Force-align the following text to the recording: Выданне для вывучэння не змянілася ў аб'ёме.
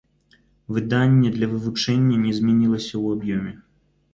Выданне 0.77 1.29
для 1.35 1.47
вывучэння 1.53 2.17
не 2.25 2.33
змянілася 2.39 2.93
ў 3.03 3.19
аб'ёме. 3.19 3.51